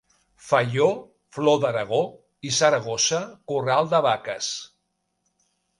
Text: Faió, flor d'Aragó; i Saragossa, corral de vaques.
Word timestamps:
Faió, 0.45 0.87
flor 1.37 1.59
d'Aragó; 1.65 2.01
i 2.51 2.55
Saragossa, 2.61 3.23
corral 3.53 3.95
de 3.95 4.05
vaques. 4.09 4.51